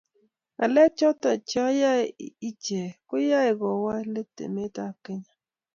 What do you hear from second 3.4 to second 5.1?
kowaa let emetab